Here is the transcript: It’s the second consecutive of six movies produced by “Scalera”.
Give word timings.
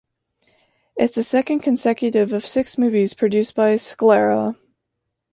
It’s 0.95 1.13
the 1.13 1.21
second 1.21 1.59
consecutive 1.59 2.33
of 2.33 2.43
six 2.43 2.75
movies 2.75 3.13
produced 3.13 3.53
by 3.53 3.75
“Scalera”. 3.75 4.55